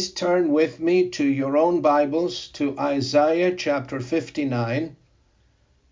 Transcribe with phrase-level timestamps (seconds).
[0.00, 4.96] Please turn with me to your own Bibles to Isaiah chapter 59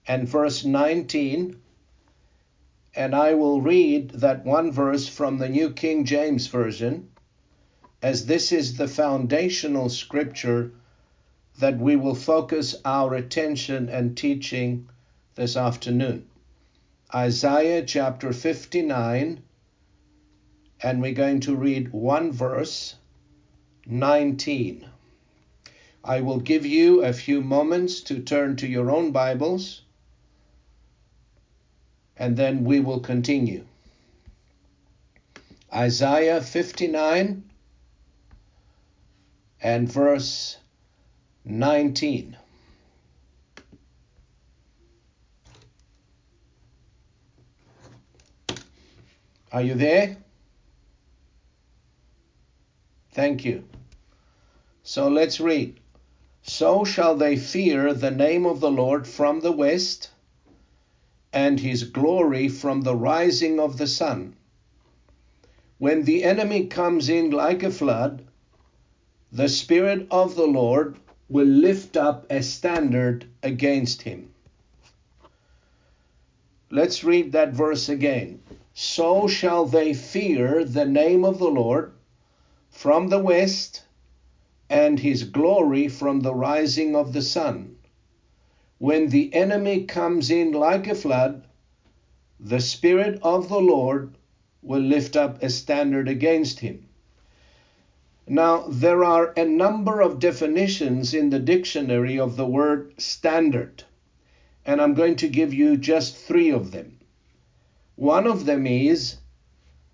[0.06, 1.60] and verse 19.
[2.96, 7.10] And I will read that one verse from the New King James Version,
[8.00, 10.72] as this is the foundational scripture
[11.58, 14.88] that we will focus our attention and teaching
[15.34, 16.26] this afternoon.
[17.14, 19.42] Isaiah chapter 59,
[20.82, 22.94] and we're going to read one verse
[23.88, 24.86] 19.
[26.04, 29.82] I will give you a few moments to turn to your own Bibles
[32.18, 33.64] and then we will continue.
[35.72, 37.44] Isaiah 59
[39.62, 40.56] and verse
[41.44, 42.36] 19.
[49.50, 50.16] Are you there?
[53.18, 53.64] Thank you.
[54.84, 55.80] So let's read.
[56.42, 60.10] So shall they fear the name of the Lord from the west,
[61.32, 64.36] and his glory from the rising of the sun.
[65.78, 68.22] When the enemy comes in like a flood,
[69.32, 70.96] the Spirit of the Lord
[71.28, 74.32] will lift up a standard against him.
[76.70, 78.40] Let's read that verse again.
[78.74, 81.94] So shall they fear the name of the Lord
[82.78, 83.82] from the west,
[84.70, 87.74] and his glory from the rising of the sun.
[88.78, 91.44] When the enemy comes in like a flood,
[92.38, 94.14] the Spirit of the Lord
[94.62, 96.86] will lift up a standard against him.
[98.28, 103.82] Now, there are a number of definitions in the dictionary of the word standard,
[104.64, 107.00] and I'm going to give you just three of them.
[107.96, 109.16] One of them is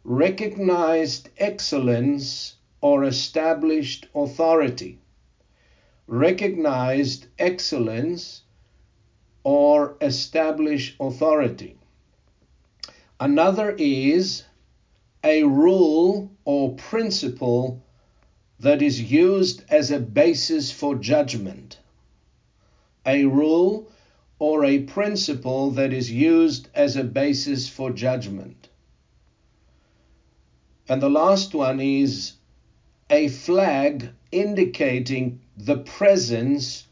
[0.05, 4.99] recognized excellence or established authority,
[6.07, 8.43] recognized excellence
[9.43, 11.79] or established authority.
[13.19, 14.45] Another is
[15.25, 17.83] a rule or principle
[18.61, 21.79] that is used as a basis for judgment.
[23.07, 23.91] A rule
[24.39, 28.69] or a principle that is used as a basis for judgment.
[30.87, 32.35] And the last one is
[33.11, 36.87] a flag indicating the presence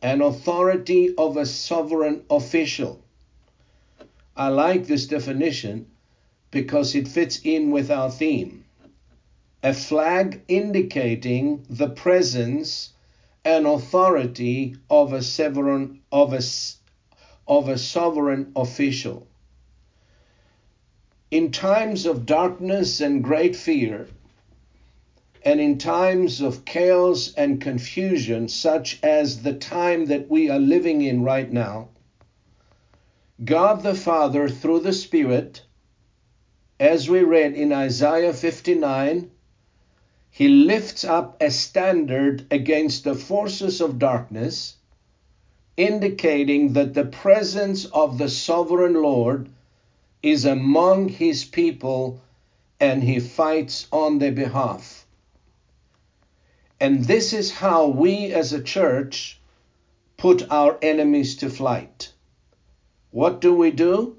[0.00, 3.02] and authority of a sovereign official.
[4.34, 5.86] I like this definition
[6.50, 8.64] because it fits in with our theme.
[9.62, 12.92] A flag indicating the presence
[13.44, 16.40] and authority of a sovereign of a,
[17.46, 19.26] of a sovereign official.
[21.30, 24.08] In times of darkness and great fear,
[25.42, 31.02] and in times of chaos and confusion, such as the time that we are living
[31.02, 31.88] in right now,
[33.42, 35.62] God the Father, through the Spirit,
[36.78, 39.30] as we read in Isaiah 59,
[40.30, 44.76] he lifts up a standard against the forces of darkness,
[45.76, 49.48] indicating that the presence of the sovereign Lord
[50.22, 52.20] is among his people
[52.78, 54.99] and he fights on their behalf.
[56.80, 59.38] And this is how we as a church
[60.16, 62.12] put our enemies to flight.
[63.10, 64.16] What do we do?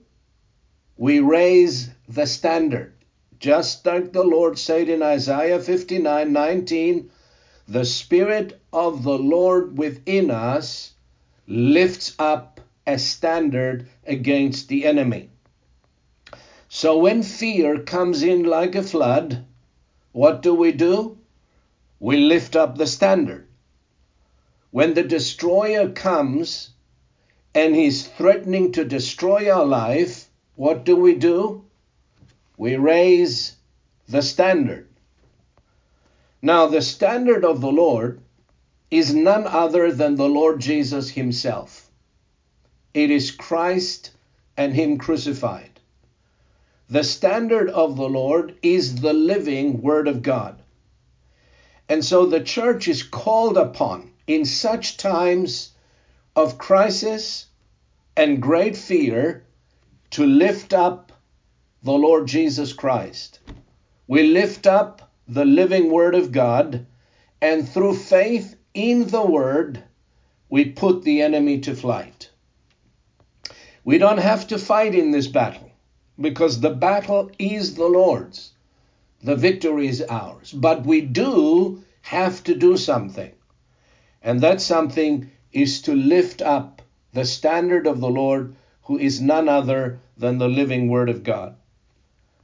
[0.95, 2.93] We raise the standard.
[3.39, 7.09] Just like the Lord said in Isaiah 59 19,
[7.67, 10.93] the Spirit of the Lord within us
[11.47, 15.29] lifts up a standard against the enemy.
[16.69, 19.45] So when fear comes in like a flood,
[20.11, 21.17] what do we do?
[22.01, 23.47] We lift up the standard.
[24.71, 26.71] When the destroyer comes
[27.53, 31.63] and he's threatening to destroy our life, what do we do?
[32.57, 33.55] We raise
[34.09, 34.87] the standard.
[36.41, 38.19] Now, the standard of the Lord
[38.89, 41.91] is none other than the Lord Jesus Himself.
[42.95, 44.09] It is Christ
[44.57, 45.79] and Him crucified.
[46.89, 50.60] The standard of the Lord is the living Word of God.
[51.91, 55.71] And so the church is called upon in such times
[56.37, 57.47] of crisis
[58.15, 59.43] and great fear
[60.11, 61.11] to lift up
[61.83, 63.39] the Lord Jesus Christ.
[64.07, 66.85] We lift up the living Word of God,
[67.41, 69.83] and through faith in the Word,
[70.47, 72.29] we put the enemy to flight.
[73.83, 75.69] We don't have to fight in this battle
[76.17, 78.53] because the battle is the Lord's.
[79.23, 79.41] The hmm.
[79.41, 80.51] victory is ours.
[80.51, 83.31] But we do have to do something.
[84.21, 86.81] And that something is to lift up
[87.13, 91.55] the standard of the Lord, who is none other than the living Word of God.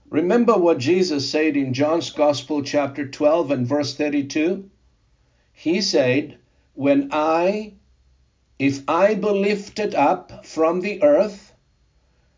[0.09, 4.69] Remember what Jesus said in John's Gospel, chapter 12 and verse 32?
[5.53, 6.37] He said,
[6.75, 7.73] When I,
[8.59, 11.53] if I be lifted up from the earth,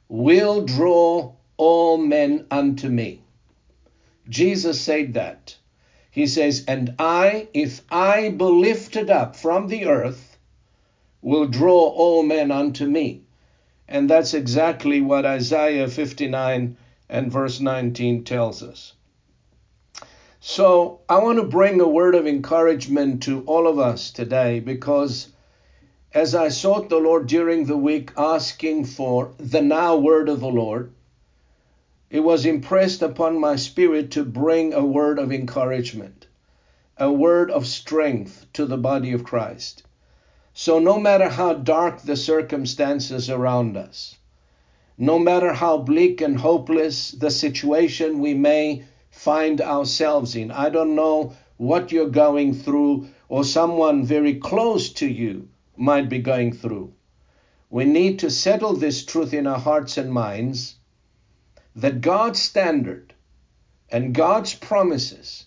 [0.07, 3.21] will draw all men unto me.
[4.29, 5.57] Jesus said that.
[6.11, 10.37] He says, And I, if I be lifted up from the earth,
[11.21, 13.23] will draw all men unto me.
[13.87, 16.77] And that's exactly what Isaiah 59
[17.09, 18.93] and verse 19 tells us.
[20.39, 25.29] So I want to bring a word of encouragement to all of us today because
[26.13, 30.47] as I sought the Lord during the week asking for the now word of the
[30.47, 30.93] Lord,
[32.09, 36.27] it was impressed upon my spirit to bring a word of encouragement,
[36.97, 39.83] a word of strength to the body of Christ.
[40.53, 44.17] So no matter how dark the circumstances around us,
[44.97, 50.51] no matter how bleak and hopeless the situation we may find ourselves in.
[50.51, 55.47] I don't know what you're going through or someone very close to you
[55.77, 56.93] might be going through.
[57.69, 60.75] We need to settle this truth in our hearts and minds
[61.75, 63.13] that God's standard
[63.89, 65.45] and God's promises,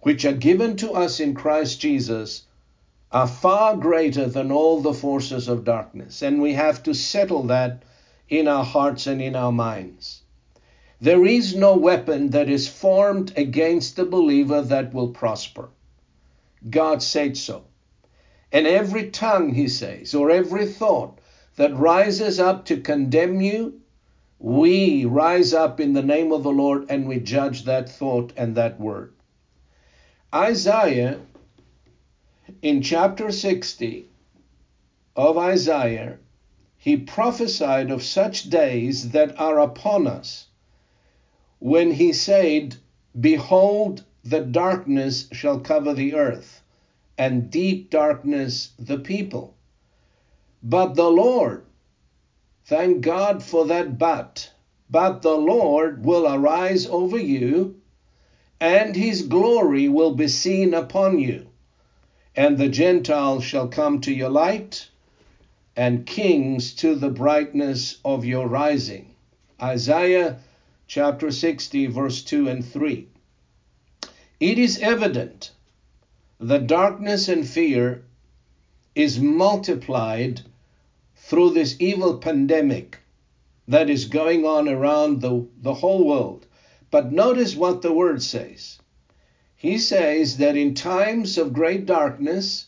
[0.00, 2.42] which are given to us in Christ Jesus,
[3.10, 6.22] are far greater than all the forces of darkness.
[6.22, 7.82] And we have to settle that
[8.28, 10.22] in our hearts and in our minds.
[11.00, 15.68] There is no weapon that is formed against the believer that will prosper.
[16.68, 17.64] God said so.
[18.50, 21.18] And every tongue, he says, or every thought
[21.56, 23.80] that rises up to condemn you,
[24.38, 28.56] we rise up in the name of the Lord and we judge that thought and
[28.56, 29.12] that word.
[30.34, 31.20] Isaiah,
[32.60, 34.06] in chapter 60
[35.16, 36.18] of Isaiah,
[36.76, 40.48] he prophesied of such days that are upon us,
[41.58, 42.76] when he said,
[43.18, 46.62] Behold, the darkness shall cover the earth,
[47.16, 49.54] and deep darkness the people.
[50.62, 51.64] But the Lord,
[52.64, 54.50] thank God for that but,
[54.90, 57.80] but the Lord will arise over you,
[58.60, 61.46] and his glory will be seen upon you,
[62.34, 64.88] and the Gentiles shall come to your light
[65.76, 69.14] and kings to the brightness of your rising.
[69.60, 70.38] Isaiah
[70.86, 73.08] chapter 60, verse 2 and 3.
[74.40, 75.50] It is evident
[76.40, 78.04] that darkness and fear
[78.94, 80.42] is multiplied
[81.26, 82.98] through this evil pandemic
[83.66, 86.44] that is going on around the, the whole world.
[86.90, 88.78] But notice what the word says.
[89.56, 92.66] He says that in times of great darkness,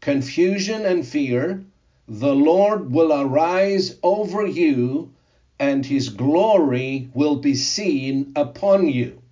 [0.00, 1.64] confusion, and fear,
[2.08, 5.14] the Lord will arise over you,
[5.60, 9.22] and his glory will be seen upon you.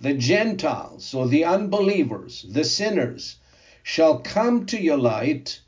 [0.00, 3.36] The Gentiles or the unbelievers, the sinners,
[3.84, 5.60] shall come to your light,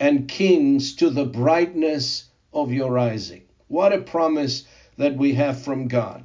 [0.00, 3.42] and kings to the brightness of your rising.
[3.68, 4.64] What a promise
[4.96, 6.24] that we have from God.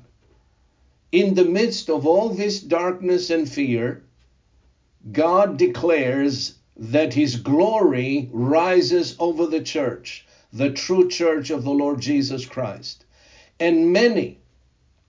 [1.11, 4.03] In the midst of all this darkness and fear,
[5.11, 11.99] God declares that his glory rises over the church, the true church of the Lord
[11.99, 13.05] Jesus Christ.
[13.59, 14.39] And many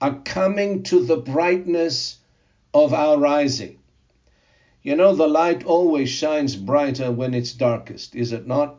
[0.01, 2.17] are coming to the brightness
[2.73, 3.79] of our rising.
[4.85, 8.75] You know, the light always shines brighter when it's darkest, is it not?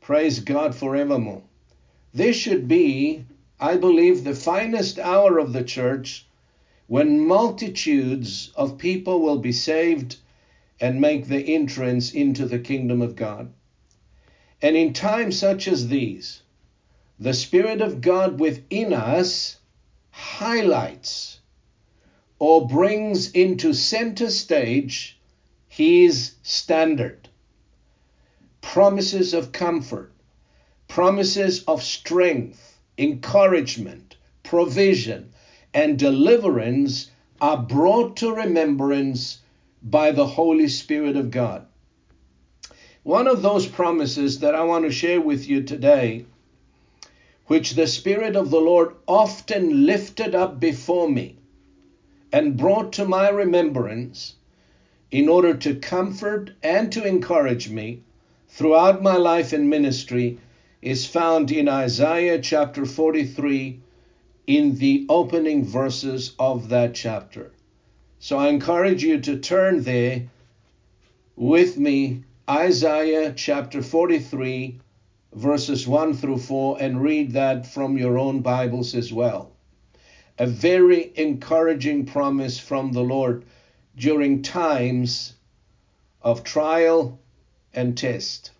[0.00, 1.42] Praise God forevermore.
[2.14, 3.26] This should be,
[3.60, 6.24] I believe, the finest hour of the church
[6.86, 10.16] when multitudes of people will be saved
[10.80, 13.52] and make the entrance into the kingdom of God.
[14.62, 16.40] And in times such as these,
[17.20, 19.58] the Spirit of God within us
[20.10, 21.37] highlights
[22.38, 25.18] or brings into center stage
[25.68, 27.28] His standard.
[28.60, 30.12] Promises of comfort,
[30.86, 35.32] promises of strength, encouragement, provision,
[35.74, 39.38] and deliverance are brought to remembrance
[39.82, 41.66] by the Holy Spirit of God.
[43.02, 46.24] One of those promises that I want to share with you today,
[47.46, 51.37] which the Spirit of the Lord often lifted up before me
[52.32, 54.34] and brought to my remembrance
[55.10, 58.02] in order to comfort and to encourage me
[58.48, 60.38] throughout my life and ministry,
[60.80, 63.80] is found in Isaiah chapter 43
[64.46, 67.52] in the opening verses of that chapter.
[68.18, 70.28] So I encourage you to turn there
[71.36, 74.80] with me, Isaiah chapter 43,
[75.34, 79.52] verses 1 through 4, and read that from your own Bibles as well.
[80.40, 83.44] A very encouraging promise from the Lord
[83.96, 85.34] during times
[86.22, 87.18] of trial
[87.74, 88.52] and test.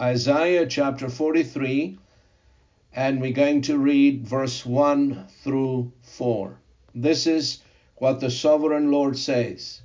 [0.00, 1.98] Isaiah chapter 43,
[2.94, 6.58] and we're going to read verse 1 through 4.
[6.94, 7.60] This is
[7.96, 9.82] what the sovereign Lord says.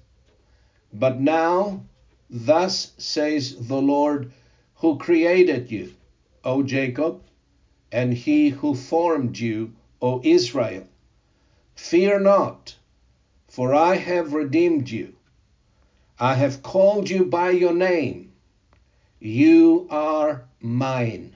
[0.94, 1.84] But now,
[2.30, 4.32] thus says the Lord
[4.76, 5.94] who created you,
[6.46, 7.22] O Jacob,
[7.92, 10.88] and he who formed you, O Israel.
[11.84, 12.76] Fear not,
[13.48, 15.16] for I have redeemed you.
[16.20, 18.32] I have called you by your name.
[19.20, 21.36] You are mine.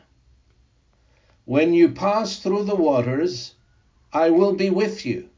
[1.45, 3.55] When you pass through the waters,
[4.13, 5.29] I will be with you,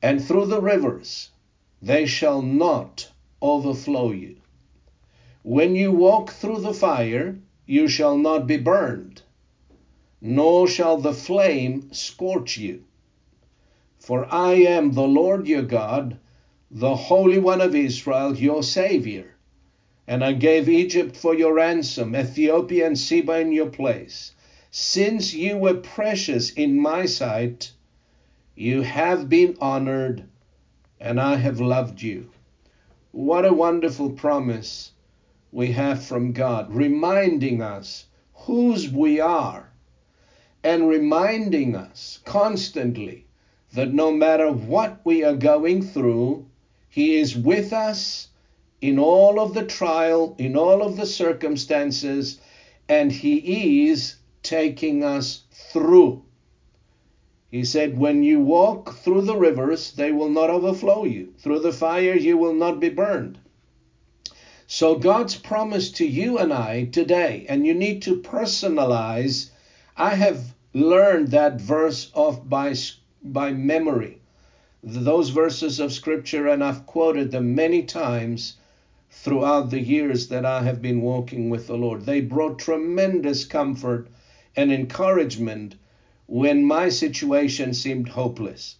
[0.00, 1.30] and through the rivers,
[1.82, 4.36] they shall not overflow you.
[5.42, 9.22] When you walk through the fire, you shall not be burned,
[10.22, 12.82] nor shall the flame scorch you.
[14.00, 16.18] For I am the Lord your God,
[16.70, 19.36] the Holy One of Israel, your Savior.
[20.06, 24.32] And I gave Egypt for your ransom, Ethiopia and Seba in your place.
[24.70, 27.72] Since you were precious in my sight,
[28.54, 30.24] you have been honored,
[30.98, 32.30] and I have loved you.
[33.12, 34.92] What a wonderful promise
[35.52, 39.70] we have from God, reminding us whose we are
[40.64, 43.26] and reminding us constantly
[43.72, 46.46] that no matter what we are going through,
[46.88, 48.28] He is with us
[48.80, 52.40] in all of the trial, in all of the circumstances,
[52.88, 56.22] and He is taking us through.
[57.50, 61.34] He said, When you walk through the rivers, they will not overflow you.
[61.38, 63.38] Through the fire, you will not be burned.
[64.68, 69.50] So, God's promise to you and I today, and you need to personalize.
[69.96, 72.76] I have learned that verse off by,
[73.22, 74.18] by memory,
[74.82, 78.56] those verses of Scripture, and I've quoted them many times
[79.10, 82.06] throughout the years that I have been walking with the Lord.
[82.06, 84.08] They brought tremendous comfort
[84.56, 85.74] and encouragement
[86.26, 88.76] when my situation seemed hopeless.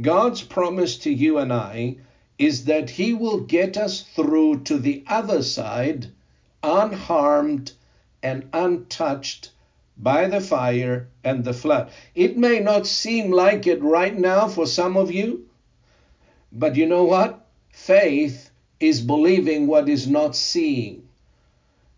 [0.00, 1.96] God's promise to you and I
[2.38, 6.08] is that He will get us through to the other side
[6.62, 7.72] unharmed
[8.22, 9.50] and untouched
[9.96, 11.90] by the fire and the flood.
[12.14, 15.48] It may not seem like it right now for some of you,
[16.52, 17.46] but you know what?
[17.70, 21.08] Faith is believing what is not seeing,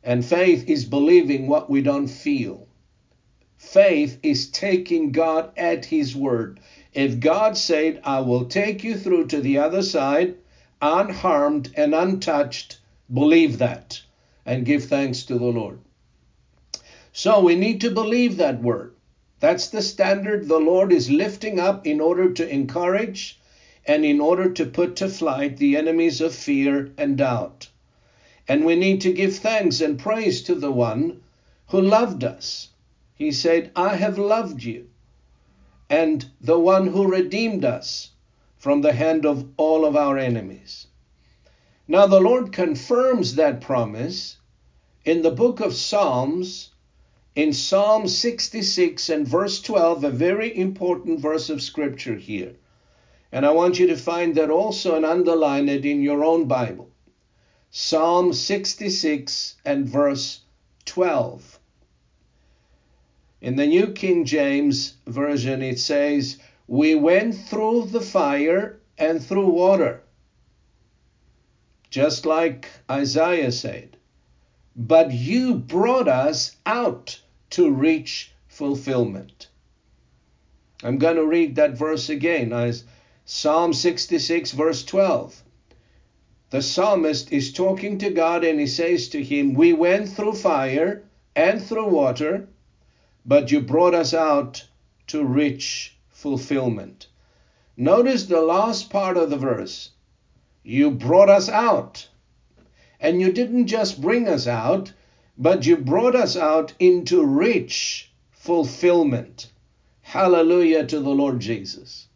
[0.03, 2.67] and faith is believing what we don't feel.
[3.59, 6.61] Faith is taking God at His word.
[6.93, 10.37] If God said, I will take you through to the other side,
[10.81, 12.79] unharmed and untouched,
[13.13, 14.03] believe that
[14.45, 15.81] and give thanks to the Lord.
[17.17, 18.95] So we need to believe that word.
[19.41, 23.41] That's the standard the Lord is lifting up in order to encourage
[23.87, 27.71] and in order to put to flight the enemies of fear and doubt.
[28.47, 31.23] And we need to give thanks and praise to the one
[31.69, 32.69] who loved us
[33.15, 34.91] he said, I have loved you,
[35.89, 38.11] and the one who redeemed us
[38.59, 40.89] from the hand of all of our enemies.
[41.89, 44.37] Now, the Lord confirms that promise
[45.07, 46.73] in the book of Psalms,
[47.37, 52.55] in Psalm 66 and verse 12, a very important verse of scripture here.
[53.31, 56.89] And I want you to find that also and underline it in your own Bible.
[57.71, 60.41] Psalm 66 and verse
[60.87, 61.59] 12.
[63.43, 69.49] In the New King James Version, it says, We went through the fire and through
[69.49, 70.01] water,
[71.91, 73.99] just like Isaiah said.
[74.75, 79.49] But you brought us out to reach fulfillment.
[80.83, 82.53] I'm going to read that verse again.
[82.53, 82.85] As
[83.25, 85.43] Psalm 66, verse 12.
[86.51, 91.05] The psalmist is talking to God and he says to him, We went through fire
[91.35, 92.49] and through water
[93.27, 94.65] but you brought us out
[95.09, 97.09] to rich fulfillment.
[97.77, 99.91] Notice the last part of the verse.
[100.63, 102.09] You brought us out.
[103.01, 104.93] And you didn't just bring us out,
[105.39, 109.51] but you brought us out into rich fulfillment.
[110.01, 112.07] Hallelujah to the Lord Jesus.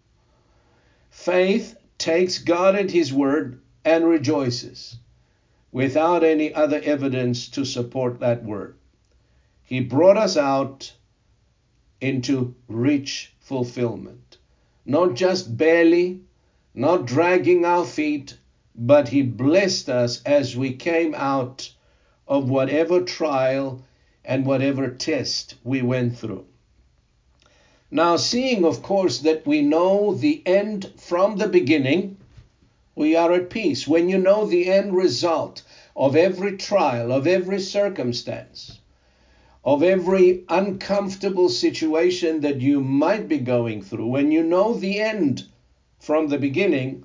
[1.11, 4.97] Faith takes God at His word and rejoices
[5.73, 8.77] without any other evidence to support that word.
[9.63, 10.93] He brought us out
[12.01, 14.39] into rich fulfillment.
[14.87, 16.21] Not just barely,
[16.75, 18.37] not dragging our feet,
[18.75, 21.71] but He blessed us as we came out
[22.31, 23.83] of whatever trial
[24.25, 26.47] and whatever test we went through.
[27.91, 32.19] Now, seeing, of course, that we know the end from the beginning,
[32.95, 33.89] we are at peace.
[33.89, 35.63] When you know the end result
[35.97, 38.79] of every trial, of every circumstance,
[39.65, 45.47] of every uncomfortable situation that you might be going through, when you know the end
[45.99, 47.05] from the beginning,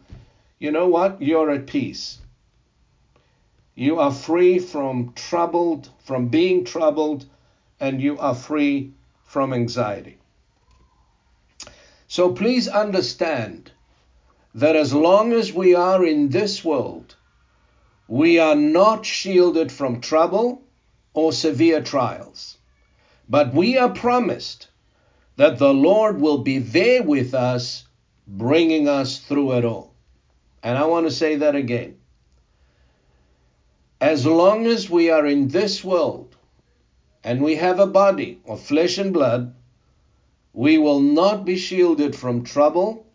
[0.60, 1.20] you know what?
[1.20, 2.20] You're at peace.
[3.76, 7.26] You are free from troubled, from being troubled,
[7.80, 8.94] and you are free
[9.26, 10.18] from anxiety.
[12.08, 13.72] So please understand
[14.54, 17.16] that as long as we are in this world,
[18.08, 20.64] we are not shielded from trouble
[21.14, 22.58] or severe trials.
[23.28, 24.70] But we are promised
[25.36, 27.84] that the Lord will be there with us,
[28.26, 29.94] bringing us through it all.
[30.64, 31.98] And I want to say that again.
[34.02, 36.36] As long as we are in this world
[37.24, 39.56] and we have a body of flesh and blood,
[40.54, 43.06] we will not be shielded from trouble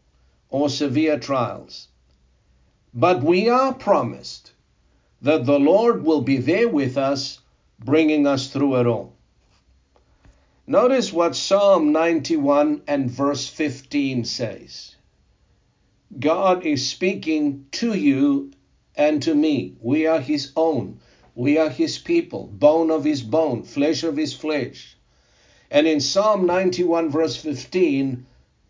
[0.49, 1.89] or severe trials.
[2.95, 4.53] But we are promised
[5.23, 7.41] that the Lord will be there with us,
[7.79, 9.15] bringing us through it all.
[10.67, 14.97] Notice what Psalm 91 and verse 15 says.
[16.19, 18.53] God is speaking to you
[18.97, 19.77] and to me.
[19.81, 21.01] We are His own.
[21.35, 24.97] We are His people, bone of His bone, flesh of His flesh.
[25.71, 28.27] And in Psalm 91, verse 15,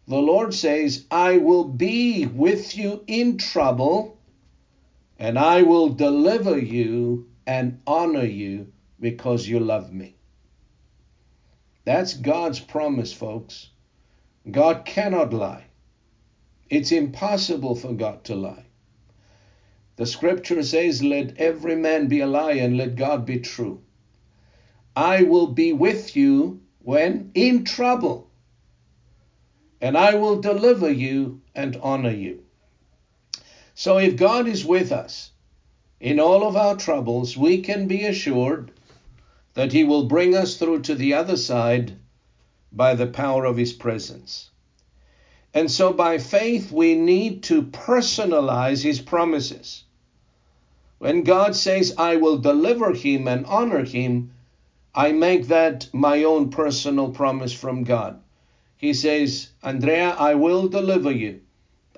[0.06, 4.18] the Lord says, I will be with you in trouble,
[5.18, 10.16] and I will deliver you and honor you because you love me.
[11.84, 13.70] That's God's promise, folks.
[14.50, 15.64] God cannot lie.
[16.68, 18.66] It's impossible for God to lie.
[20.00, 23.82] The scripture says, Let every man be a liar and let God be true.
[24.96, 28.30] I will be with you when in trouble,
[29.78, 32.44] and I will deliver you and honor you.
[33.74, 35.32] So if God is with us
[36.00, 38.70] in all of our troubles, we can be assured
[39.52, 41.92] that He will bring us through to the other side
[42.72, 44.48] by the power of His presence.
[45.52, 49.84] And so by faith, we need to personalize His promises.
[51.00, 54.32] When God says, I will deliver Him and honor Him,
[54.94, 58.20] I make that my own personal promise from God.
[58.76, 61.40] He says, Andrea, I will deliver you.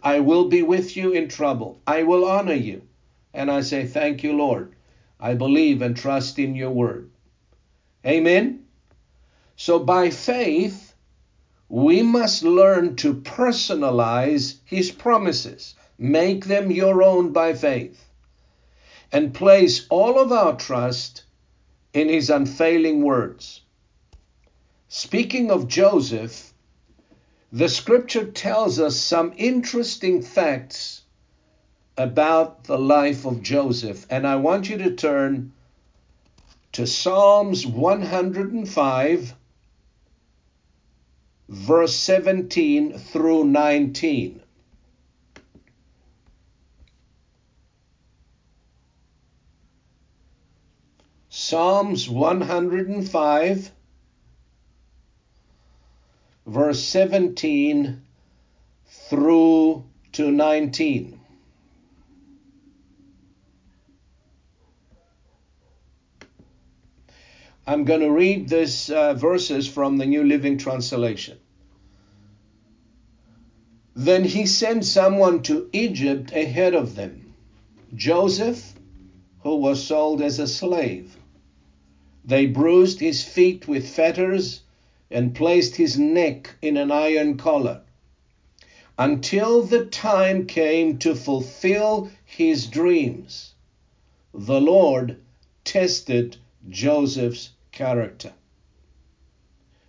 [0.05, 1.81] I will be with you in trouble.
[1.85, 2.83] I will honor you.
[3.35, 4.77] And I say, Thank you, Lord.
[5.19, 7.11] I believe and trust in your word.
[8.07, 8.67] Amen.
[9.57, 10.95] So by faith,
[11.69, 18.12] we must learn to personalize his promises, make them your own by faith,
[19.13, 21.25] and place all of our trust
[21.93, 23.61] in his unfailing words.
[24.89, 26.53] Speaking of Joseph,
[27.53, 31.03] the scripture tells us some interesting facts
[31.97, 35.53] about the life of Joseph, and I want you to turn
[36.73, 39.35] to Psalms 105,
[41.49, 44.42] verse 17 through 19.
[51.53, 53.73] Psalms 105,
[56.47, 58.03] verse 17
[58.87, 61.21] through to 19.
[67.67, 71.37] I'm going to read these uh, verses from the New Living Translation.
[73.95, 77.35] Then he sent someone to Egypt ahead of them,
[77.95, 78.73] Joseph,
[79.43, 81.19] who was sold as a slave.
[82.25, 84.63] They bruised his feet with fetters
[85.11, 87.83] and placed his neck in an iron collar
[88.99, 93.55] until the time came to fulfill his dreams.
[94.33, 95.17] The Lord
[95.65, 96.37] tested
[96.69, 98.33] Joseph's character.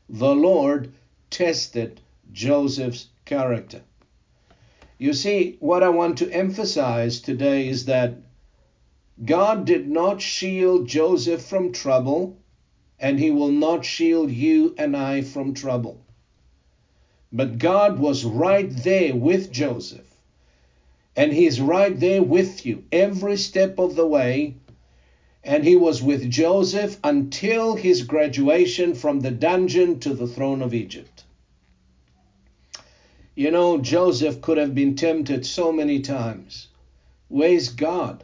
[0.09, 0.91] the Lord
[1.29, 3.81] tested Joseph's character.
[4.97, 8.17] You see, what I want to emphasize today is that
[9.23, 12.38] God did not shield Joseph from trouble,
[12.99, 16.04] and he will not shield you and I from trouble.
[17.32, 20.08] But God was right there with Joseph.
[21.15, 24.56] And he's right there with you every step of the way.
[25.43, 30.73] And he was with Joseph until his graduation from the dungeon to the throne of
[30.73, 31.23] Egypt.
[33.36, 36.67] You know, Joseph could have been tempted so many times.
[37.28, 38.23] Where's God?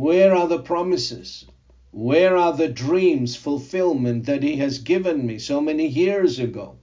[0.00, 1.44] Where are the promises?
[1.90, 6.76] Where are the dreams fulfillment that he has given me so many years ago?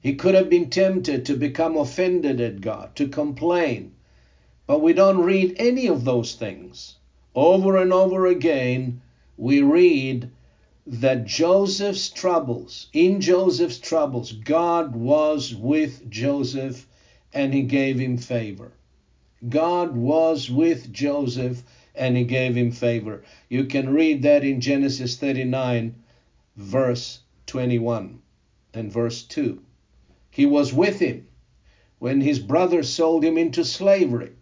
[0.00, 3.94] He could have been tempted to become offended at God, to complain.
[4.68, 6.98] But we don't read any of those things.
[7.34, 9.00] Over and over again,
[9.36, 10.30] we read
[10.86, 16.86] that Joseph's troubles, in Joseph's troubles, God was with Joseph
[17.34, 18.70] and he gave him favor.
[19.48, 23.22] God was with Joseph and he gave him favor.
[23.48, 25.94] You can read that in Genesis 39,
[26.56, 28.20] verse 21
[28.74, 29.60] and verse 2.
[30.30, 31.26] He was with him
[31.98, 34.32] when his brothers sold him into slavery.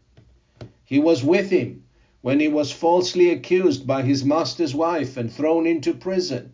[0.85, 1.85] He was with him
[2.21, 6.53] when he was falsely accused by his master's wife and thrown into prison.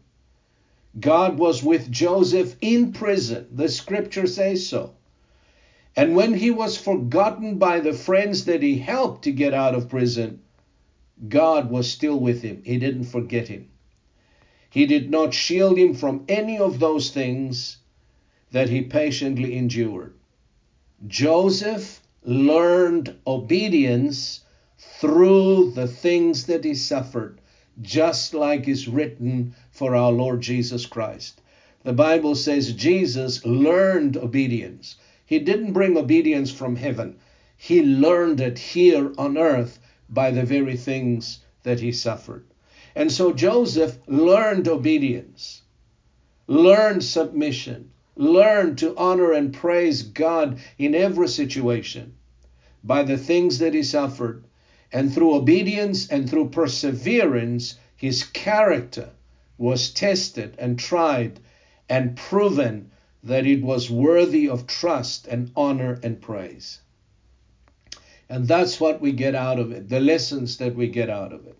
[1.01, 3.49] God was with Joseph in prison.
[3.51, 4.95] The scripture says so.
[5.97, 9.89] And when he was forgotten by the friends that he helped to get out of
[9.89, 10.41] prison,
[11.29, 12.63] God was still with him.
[12.65, 13.71] He didn't forget him.
[14.69, 17.77] He did not shield him from any of those things
[18.51, 20.15] that he patiently endured.
[21.07, 24.41] Joseph learned obedience
[24.77, 27.41] through the things that he suffered,
[27.81, 31.41] just like is written for our Lord Jesus Christ.
[31.85, 34.97] The Bible says Jesus learned obedience.
[35.25, 37.19] He didn't bring obedience from heaven,
[37.57, 39.79] he learned it here on earth
[40.15, 42.45] by the very things that he suffered.
[42.95, 45.63] And so Joseph learned obedience,
[46.47, 52.15] learned submission, learned to honor and praise God in every situation
[52.85, 54.45] by the things that he suffered.
[54.93, 59.11] And through obedience and through perseverance, his character
[59.59, 61.41] was tested and tried
[61.89, 62.91] and proven
[63.25, 66.81] that it was worthy of trust and honor and praise.
[68.29, 71.47] And that's what we get out of it, the lessons that we get out of
[71.47, 71.59] it.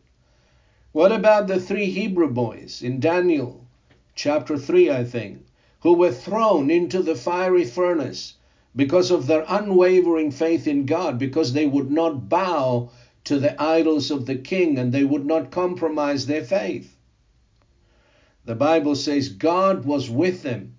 [0.93, 3.67] What about the three Hebrew boys in Daniel
[4.15, 5.45] chapter 3, I think,
[5.81, 8.35] who were thrown into the fiery furnace
[8.75, 12.91] because of their unwavering faith in God, because they would not bow
[13.25, 16.97] to the idols of the king and they would not compromise their faith?
[18.45, 20.75] The Bible says God was with them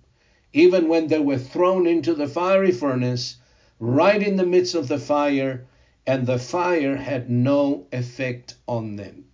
[0.56, 3.36] even when they were thrown into the fiery furnace,
[3.78, 5.66] right in the midst of the fire,
[6.06, 9.24] and the fire had no effect on them.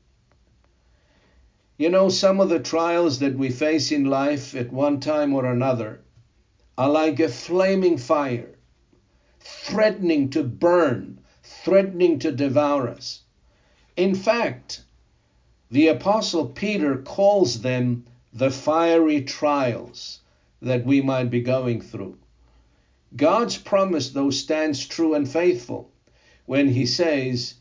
[1.76, 5.44] You know, some of the trials that we face in life at one time or
[5.44, 6.00] another
[6.78, 8.54] are like a flaming fire,
[9.40, 13.20] threatening to burn, threatening to devour us.
[13.96, 14.82] In fact,
[15.70, 20.20] the Apostle Peter calls them the fiery trials
[20.62, 22.16] that we might be going through.
[23.14, 25.91] God's promise, though, stands true and faithful
[26.46, 27.54] when he says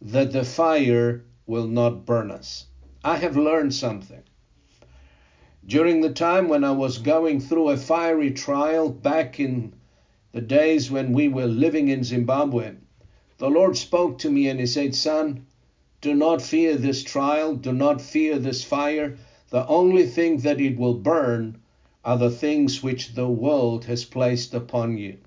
[0.00, 2.66] that the fire will not burn us.
[3.02, 4.22] I have learned something.
[5.66, 9.74] During the time when I was going through a fiery trial back in
[10.32, 12.74] the days when we were living in Zimbabwe,
[13.38, 15.46] the Lord spoke to me and He said, Son,
[16.00, 19.16] do not fear this trial, do not fear this fire.
[19.50, 21.58] The only thing that it will burn
[22.04, 25.18] are the things which the world has placed upon you.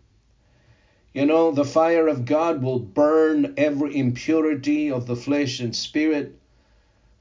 [1.14, 6.40] You know, the fire of God will burn every impurity of the flesh and spirit.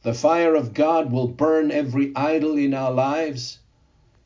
[0.02, 3.58] The fire of God will burn every idol in our lives,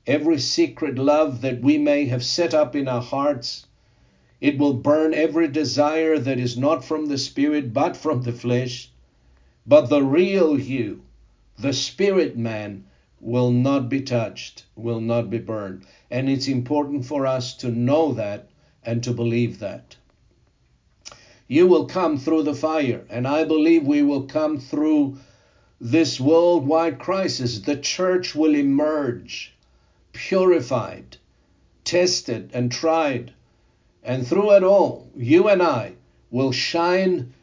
[0.06, 3.64] every secret love that we may have set up in our hearts.
[4.38, 8.90] It will burn every desire that is not from the spirit but from the flesh.
[9.66, 11.04] But the real you,
[11.58, 12.84] the spirit man,
[13.18, 15.86] will not be touched, will not be burned.
[16.10, 18.50] And it's important for us to know that
[18.84, 19.96] and to believe that.
[21.46, 25.18] You will come through the fire, and I believe we will come through
[25.80, 27.60] this worldwide crisis.
[27.60, 29.54] The church will emerge
[30.14, 31.16] purified,
[31.84, 33.32] tested, and tried.
[34.02, 35.94] And through it all, you and I
[36.30, 37.34] will shine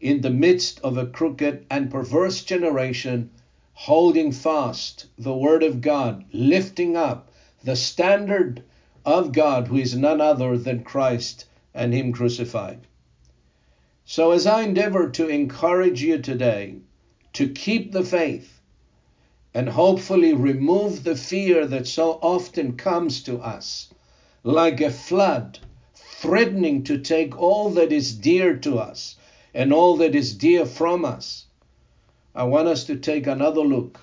[0.00, 3.30] in the midst of a crooked and perverse generation,
[3.74, 7.30] holding fast the Word of God, lifting up
[7.62, 8.62] the standard
[9.04, 12.86] of God, who is none other than Christ and Him crucified.
[14.04, 16.76] So, as I endeavor to encourage you today
[17.32, 18.60] to keep the faith
[19.54, 23.92] and hopefully remove the fear that so often comes to us
[24.42, 25.58] like a flood,
[25.94, 29.16] threatening to take all that is dear to us
[29.54, 31.46] and all that is dear from us,
[32.34, 34.00] I want us to take another look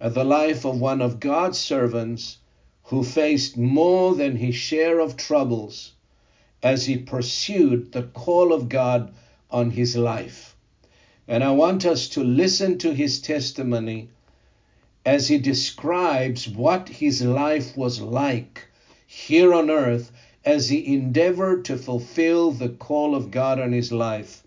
[0.00, 2.38] at the life of one of God's servants
[2.86, 5.92] who faced more than his share of troubles
[6.62, 9.12] as he pursued the call of God
[9.50, 10.54] on his life.
[11.26, 14.10] And I want us to listen to his testimony
[15.04, 18.68] as he describes what his life was like
[19.06, 20.12] here on earth
[20.44, 24.44] as he endeavored to fulfill the call of God on his life.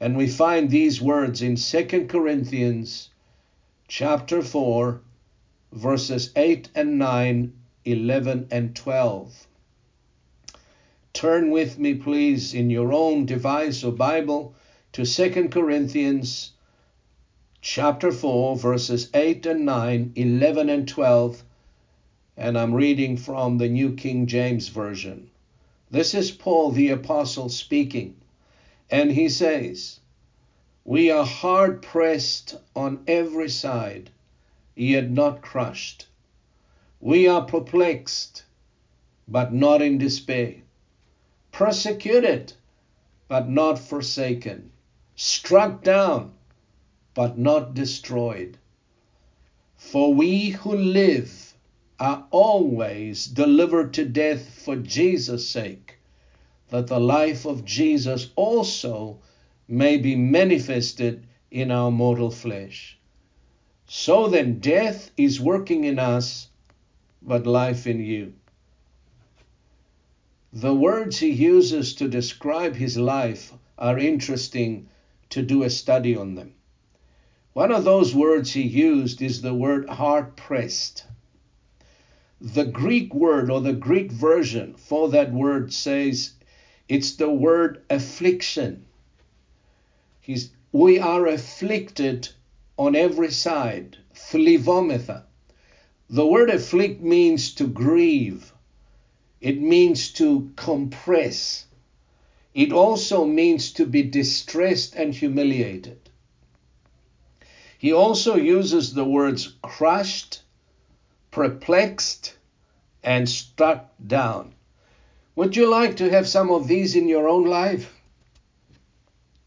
[0.00, 3.08] And we find these words in 2 Corinthians
[3.88, 5.00] chapter 4
[5.72, 7.52] verses 8 and 9,
[7.84, 9.46] 11 and 12.
[11.12, 14.54] Turn with me please in your own device or Bible
[14.92, 16.52] to 2 Corinthians
[17.60, 21.42] chapter 4 verses 8 and 9, 11 and 12
[22.38, 25.28] and I'm reading from the New King James Version.
[25.90, 28.14] This is Paul the Apostle speaking,
[28.88, 29.98] and he says,
[30.84, 34.10] We are hard pressed on every side,
[34.78, 36.06] yet not crushed.
[37.00, 38.44] We are perplexed,
[39.26, 40.54] but not in despair,
[41.52, 42.52] persecuted,
[43.28, 44.70] but not forsaken,
[45.16, 46.32] struck down,
[47.14, 48.56] but not destroyed.
[49.76, 51.54] For we who live
[52.00, 55.98] are always delivered to death for Jesus' sake,
[56.68, 59.18] that the life of Jesus also
[59.66, 62.97] may be manifested in our mortal flesh.
[63.90, 66.50] So then, death is working in us,
[67.22, 68.34] but life in you.
[70.52, 74.90] The words he uses to describe his life are interesting
[75.30, 76.52] to do a study on them.
[77.54, 81.04] One of those words he used is the word hard pressed.
[82.42, 86.34] The Greek word or the Greek version for that word says
[86.90, 88.84] it's the word affliction.
[90.20, 92.28] He's, we are afflicted
[92.78, 93.98] on every side.
[94.14, 95.24] Thlivometha.
[96.08, 98.52] The word afflict means to grieve.
[99.40, 101.66] It means to compress.
[102.54, 105.98] It also means to be distressed and humiliated.
[107.76, 110.42] He also uses the words crushed,
[111.30, 112.34] perplexed,
[113.02, 114.54] and struck down.
[115.36, 117.94] Would you like to have some of these in your own life?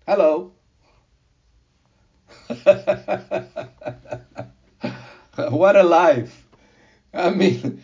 [0.08, 0.54] Hello.
[5.50, 6.48] what a life.
[7.14, 7.84] I mean,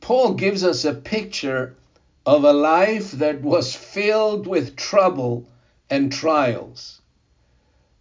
[0.00, 1.76] Paul gives us a picture
[2.24, 5.48] of a life that was filled with trouble
[5.90, 7.00] and trials.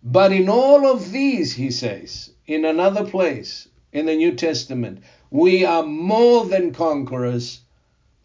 [0.03, 5.03] But in all of these, he says, in another place, in the New Testament.
[5.29, 7.61] We are more than conquerors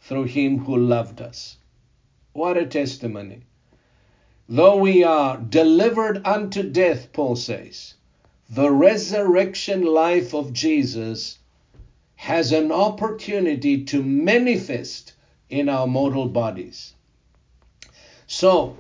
[0.00, 1.56] through him who loved us.
[2.32, 3.42] What a testimony.
[4.48, 7.94] Though we are delivered unto death, Paul says,
[8.48, 11.38] the resurrection life of Jesus
[12.14, 15.14] has an opportunity to manifest
[15.50, 16.94] in our mortal bodies.
[18.28, 18.76] So,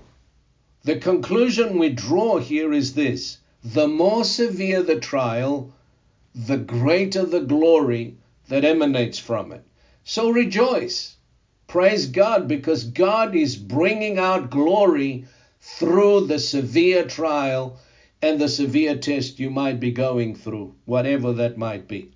[0.84, 5.72] the conclusion we draw here is this the more severe the trial,
[6.32, 8.16] the greater the glory
[8.48, 9.64] that emanates from it.
[10.04, 11.16] So rejoice.
[11.66, 15.26] Praise God because God is bringing out glory
[15.68, 17.76] through the severe trial
[18.22, 22.08] and the severe test you might be going through, whatever that might be.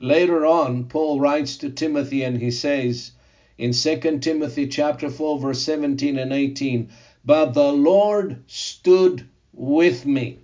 [0.00, 3.10] Later on, Paul writes to Timothy and he says
[3.58, 6.88] in 2 Timothy chapter 4 verse 17 and 18,
[7.24, 10.38] "But the Lord stood with me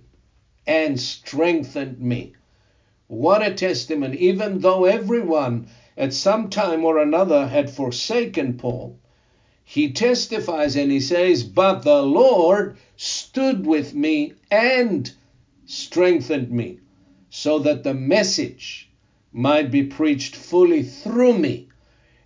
[0.67, 2.33] and strengthened me."
[3.07, 8.99] What a testimony, even though everyone at some time or another had forsaken Paul.
[9.67, 15.11] He testifies and he says, But the Lord stood with me and
[15.65, 16.79] strengthened me,
[17.31, 18.89] so that the message
[19.33, 21.67] might be preached fully through me,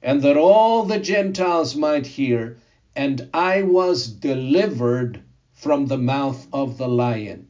[0.02, 2.58] and that all the Gentiles might hear,
[2.94, 5.22] and I was delivered
[5.54, 7.48] from the mouth of the lion.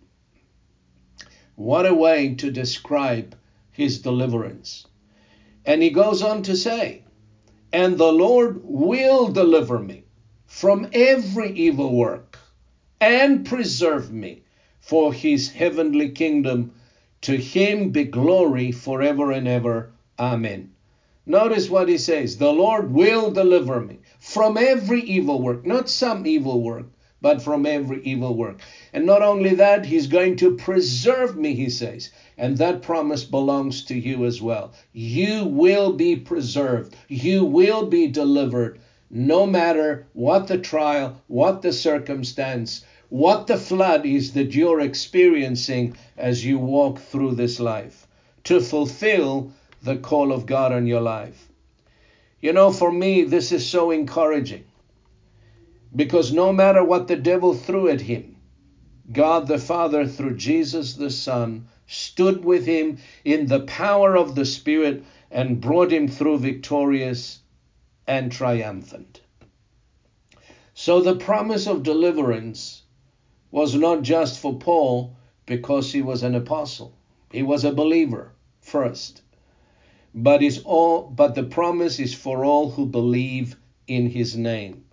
[1.56, 3.36] What a way to describe
[3.72, 4.86] his deliverance.
[5.66, 7.04] And he goes on to say,
[7.72, 10.04] And the Lord will deliver me
[10.48, 12.40] from every evil work
[13.00, 14.42] and preserve me
[14.80, 16.74] for his heavenly kingdom.
[17.22, 19.92] To him be glory forever and ever.
[20.18, 20.72] Amen.
[21.26, 26.26] Notice what he says The Lord will deliver me from every evil work, not some
[26.26, 26.88] evil work,
[27.22, 28.62] but from every evil work.
[28.94, 32.12] And not only that, he's going to preserve me, he says.
[32.38, 34.74] And that promise belongs to you as well.
[34.94, 38.80] You will be preserved, you will be delivered,
[39.10, 45.98] no matter what the trial, what the circumstance, what the flood is that you're experiencing
[46.16, 48.08] as you walk through this life
[48.44, 49.52] to fulfill
[49.82, 51.50] the call of God on your life.
[52.40, 54.64] You know, for me, this is so encouraging
[55.96, 58.38] because no matter what the devil threw at him,
[59.12, 64.46] God the Father, through Jesus the Son, stood with him in the power of the
[64.46, 67.40] Spirit and brought him through victorious
[68.08, 69.22] and triumphant.
[70.74, 72.84] So the promise of deliverance
[73.52, 76.96] was not just for Paul because he was an apostle.
[77.32, 79.22] He was a believer first.
[80.14, 83.56] But is all but the promise is for all who believe
[83.88, 84.86] in his name.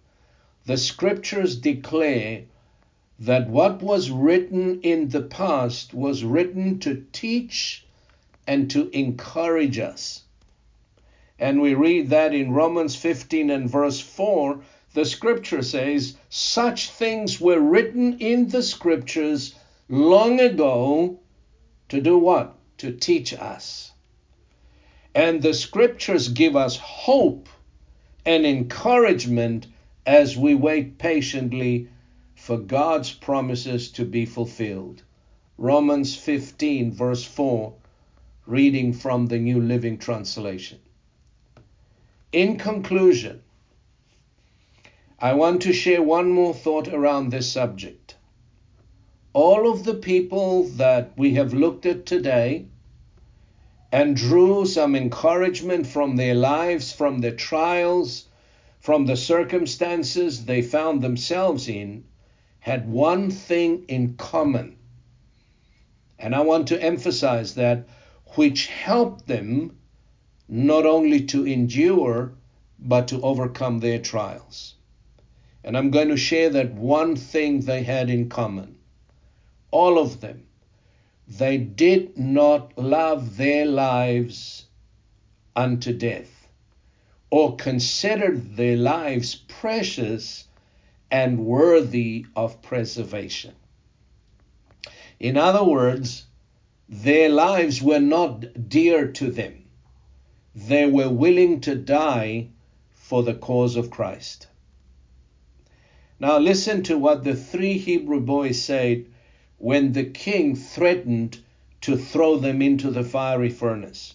[0.67, 2.43] The scriptures declare
[3.21, 7.85] that what was written in the past was written to teach
[8.49, 10.23] and to encourage us.
[11.39, 14.61] And we read that in Romans 15 and verse 4,
[14.93, 19.55] the scripture says, Such things were written in the scriptures
[19.89, 21.21] long ago
[21.91, 22.57] to do what?
[22.79, 23.93] To teach us.
[25.15, 27.49] And the scriptures give us hope
[28.25, 29.69] and encouragement
[30.07, 31.89] as we wait patiently
[32.37, 35.03] for God's promises to be fulfilled.
[35.59, 37.73] Romans 15, verse 4,
[38.47, 40.79] reading from the New Living Translation.
[42.31, 43.43] In conclusion,
[45.19, 48.15] I want to share one more thought around this subject.
[49.33, 52.67] All of the people that we have looked at today
[53.91, 58.27] and drew some encouragement from their lives, from their trials,
[58.87, 62.05] from the circumstances they found themselves in,
[62.61, 64.77] had one thing in common.
[66.21, 67.89] And I want to emphasize that,
[68.37, 69.77] which helped them
[70.49, 72.33] not only to endure,
[72.79, 74.77] but to overcome their trials.
[75.65, 78.77] And I'm going to share that one thing they had in common.
[79.73, 80.47] All of them.
[81.27, 84.67] They did not love their lives
[85.57, 86.36] unto death,
[87.31, 90.47] or considered their lives precious
[91.11, 93.55] and worthy of preservation.
[95.19, 96.27] In other words,
[96.89, 99.65] their lives were not dear to them.
[100.55, 102.49] They were willing to die
[102.93, 104.47] for the cause of Christ.
[106.19, 109.07] Now, listen to what the three Hebrew boys said
[109.59, 111.39] when the king threatened
[111.83, 114.15] to throw them into the fiery furnace.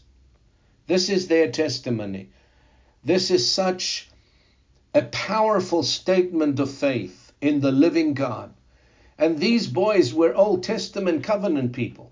[0.88, 2.30] This is their testimony.
[3.04, 4.10] This is such
[4.94, 8.54] a powerful statement of faith in the living God.
[9.18, 12.12] And these boys were Old Testament covenant people.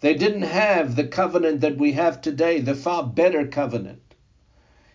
[0.00, 4.14] They didn't have the covenant that we have today, the far better covenant.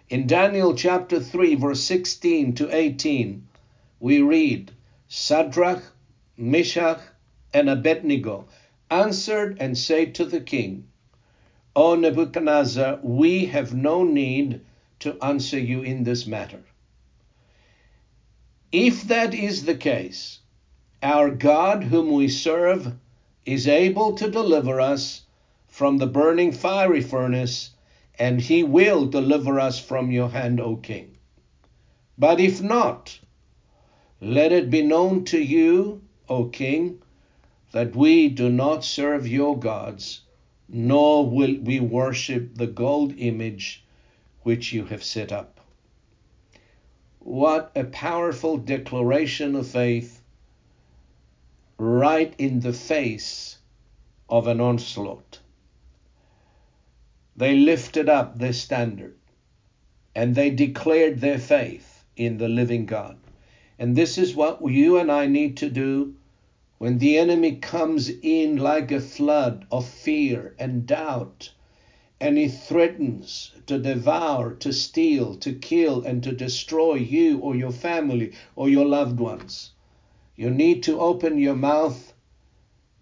[0.10, 3.48] In Daniel chapter 3, verse 16 to 18,
[4.00, 4.72] we read
[5.08, 5.84] Shadrach,
[6.38, 7.02] Meshach,
[7.54, 8.48] and Abednego
[8.90, 10.88] answered and said to the king,
[11.76, 14.62] O Nebuchadnezzar, we have no need
[15.06, 16.64] to answer you in this matter.
[18.72, 20.40] If that is the case,
[21.04, 22.92] our God, whom we serve,
[23.46, 25.22] is able to deliver us
[25.68, 27.70] from the burning fiery furnace,
[28.18, 31.18] and he will deliver us from your hand, O king.
[32.18, 33.20] But if not,
[34.20, 37.00] let it be known to you, O king,
[37.74, 40.22] that we do not serve your gods,
[40.68, 43.85] nor will we worship the gold image
[44.46, 45.60] which you have set up.
[47.18, 50.22] What a powerful declaration of faith
[51.80, 53.58] right in the face
[54.30, 55.40] of an onslaught.
[57.36, 59.18] They lifted up their standard
[60.14, 63.18] and they declared their faith in the living God.
[63.80, 66.14] And this is what you and I need to do
[66.78, 71.50] when the enemy comes in like a flood of fear and doubt
[72.20, 77.72] and he threatens to devour, to steal, to kill, and to destroy you or your
[77.72, 79.72] family or your loved ones.
[80.36, 82.14] You need to open your mouth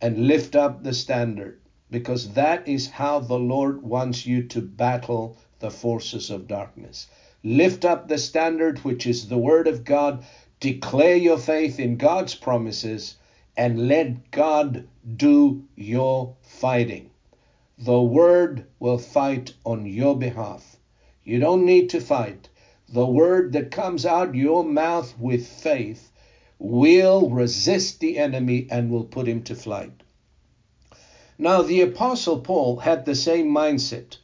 [0.01, 1.61] and lift up the standard
[1.91, 7.07] because that is how the Lord wants you to battle the forces of darkness.
[7.43, 10.25] Lift up the standard, which is the Word of God.
[10.59, 13.15] Declare your faith in God's promises
[13.55, 17.11] and let God do your fighting.
[17.77, 20.77] The word will fight on your behalf.
[21.23, 22.49] You don't need to fight.
[22.87, 26.11] The word that comes out your mouth with faith
[26.59, 30.03] will resist the enemy and will put him to flight.
[31.39, 34.17] Now, the Apostle Paul had the same mindset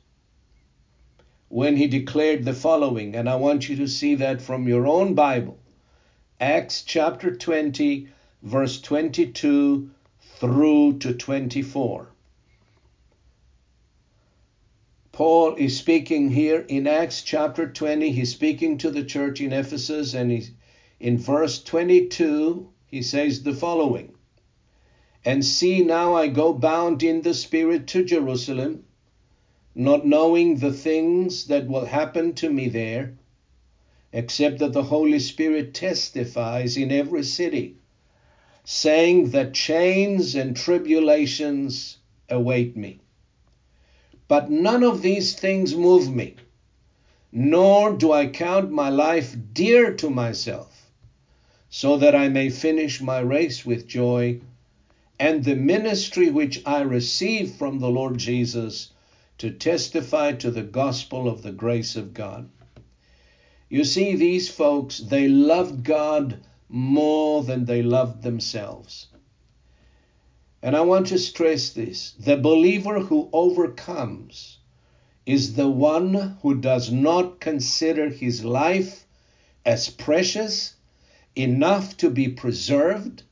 [1.48, 5.16] when he declared the following, and I want you to see that from your own
[5.16, 5.58] Bible.
[6.40, 8.08] Acts chapter 20,
[8.44, 9.90] verse 22
[10.40, 12.08] through to 24.
[15.20, 18.10] Paul is speaking here in Acts chapter 20.
[18.10, 20.52] He's speaking to the church in Ephesus, and he's,
[20.98, 24.14] in verse 22, he says the following
[25.26, 28.86] And see, now I go bound in the Spirit to Jerusalem,
[29.76, 33.18] not knowing the things that will happen to me there,
[34.14, 37.76] except that the Holy Spirit testifies in every city,
[38.64, 41.98] saying that chains and tribulations
[42.30, 43.02] await me.
[44.30, 46.36] But none of these things move me,
[47.32, 50.92] nor do I count my life dear to myself,
[51.70, 54.40] so that I may finish my race with joy
[55.20, 58.92] and the ministry which I receive from the Lord Jesus
[59.40, 62.48] to testify to the gospel of the grace of God.
[63.68, 69.08] You see, these folks, they loved God more than they loved themselves.
[70.62, 74.58] And I want to stress this the believer who overcomes
[75.26, 79.06] is the one who does not consider his life
[79.66, 80.76] as precious
[81.36, 83.24] enough to be preserved,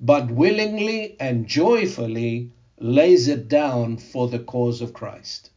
[0.00, 5.50] but willingly and joyfully lays it down for the cause of Christ.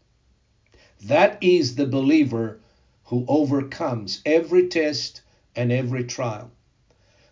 [1.02, 2.62] That is the believer
[3.06, 5.22] who overcomes every test
[5.56, 6.52] and every trial.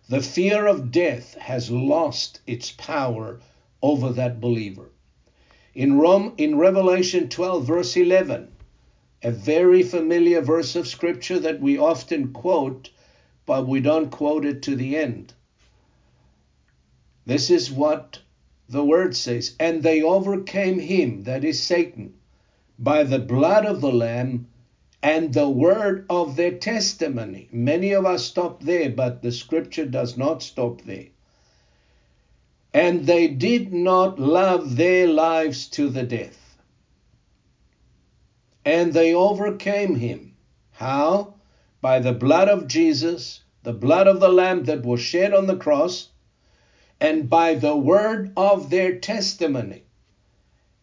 [0.08, 3.40] The fear of death has lost its power
[3.82, 4.90] over that believer.
[5.74, 8.48] In Rome in Revelation 12 verse 11,
[9.22, 12.88] a very familiar verse of scripture that we often quote,
[13.44, 15.34] but we don't quote it to the end.
[17.26, 18.20] This is what
[18.66, 22.14] the word says, and they overcame him, that is Satan,
[22.78, 24.46] by the blood of the Lamb
[25.02, 27.48] and the word of their testimony.
[27.52, 31.06] Many of us stop there, but the scripture does not stop there.
[32.74, 36.58] And they did not love their lives to the death.
[38.64, 40.34] And they overcame him.
[40.72, 41.34] How?
[41.80, 45.56] By the blood of Jesus, the blood of the Lamb that was shed on the
[45.56, 46.08] cross,
[47.00, 49.84] and by the word of their testimony.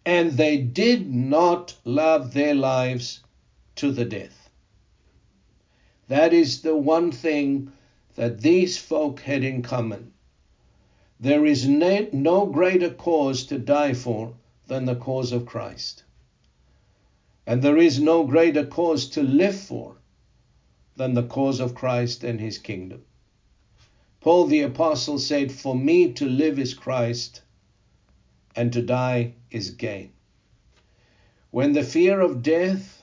[0.06, 3.22] And they did not love their lives
[3.76, 4.50] to the death.
[6.08, 7.72] That is the one thing
[8.16, 10.14] that these folk had in common.
[11.20, 14.34] There is no greater cause to die for
[14.68, 16.04] than the cause of Christ.
[17.48, 19.98] And there is no greater cause to live for
[20.96, 23.04] than the cause of Christ and his kingdom.
[24.22, 27.42] Paul the Apostle said, For me to live is Christ,
[28.56, 30.12] and to die is gain.
[31.52, 32.95] When the fear of death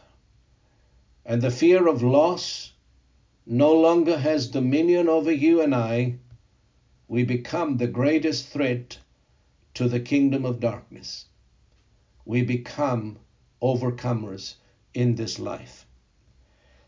[1.25, 2.73] and the fear of loss
[3.47, 6.17] no longer has dominion over you and I,
[7.09, 8.99] we become the greatest threat
[9.75, 11.27] to the kingdom of darkness.
[12.25, 13.19] We become
[13.61, 14.55] overcomers
[14.95, 15.87] in this life.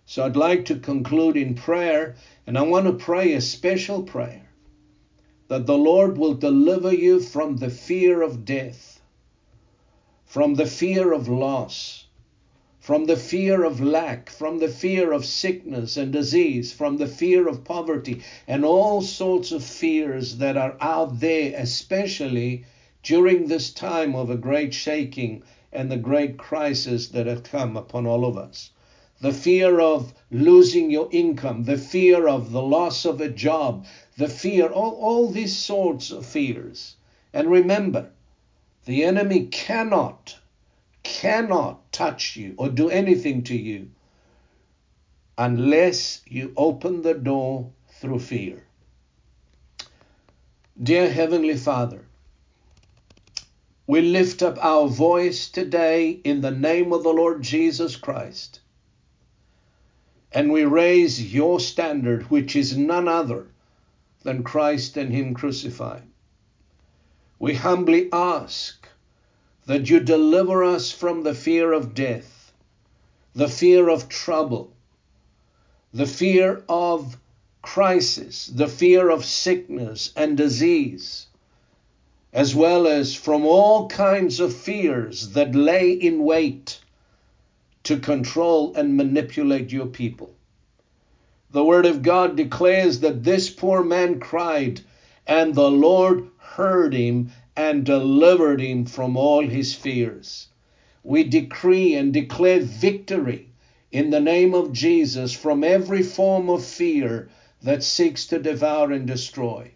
[0.06, 2.16] So I'd like to conclude in prayer,
[2.46, 4.50] and I want to pray a special prayer
[5.48, 9.00] that the Lord will deliver you from the fear of death,
[10.24, 12.03] from the fear of loss,
[12.84, 17.48] from the fear of lack, from the fear of sickness and disease, from the fear
[17.48, 22.62] of poverty, and all sorts of fears that are out there, especially
[23.02, 28.06] during this time of a great shaking and the great crisis that have come upon
[28.06, 28.68] all of us.
[29.22, 33.86] The fear of losing your income, the fear of the loss of a job,
[34.18, 36.96] the fear, all, all these sorts of fears.
[37.32, 38.10] And remember,
[38.84, 40.36] the enemy cannot
[41.04, 43.90] cannot touch you or do anything to you
[45.38, 48.64] unless you open the door through fear.
[50.82, 52.04] Dear Heavenly Father,
[53.86, 58.60] we lift up our voice today in the name of the Lord Jesus Christ.
[60.32, 63.46] And we raise your standard, which is none other
[64.22, 66.02] than Christ and Him crucified.
[67.38, 68.83] We humbly ask
[69.66, 72.52] that you deliver us from the fear of death,
[73.34, 74.72] the fear of trouble,
[75.92, 77.16] the fear of
[77.62, 81.26] crisis, the fear of sickness and disease,
[82.32, 86.80] as well as from all kinds of fears that lay in wait
[87.84, 90.34] to control and manipulate your people.
[91.52, 94.80] The Word of God declares that this poor man cried,
[95.26, 100.48] and the Lord heard him and delivered him from all his fears.
[101.04, 103.50] We decree and declare victory
[103.92, 107.28] in the name of Jesus from every form of fear
[107.62, 109.70] that seeks to devour and destroy.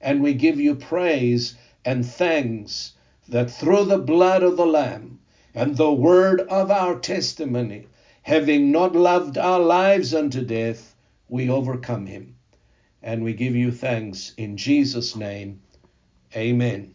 [0.00, 2.92] And we give you praise and thanks
[3.28, 5.18] that through the blood of the Lamb
[5.54, 7.86] and the word of our testimony,
[8.22, 10.94] having not loved our lives unto death,
[11.28, 12.36] we overcome him.
[13.02, 15.60] And we give you thanks in Jesus' name.
[16.36, 16.94] Amen